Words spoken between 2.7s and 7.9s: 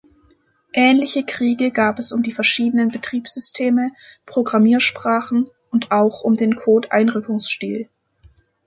Betriebssysteme, Programmiersprachen und auch um den Code-Einrückungsstil.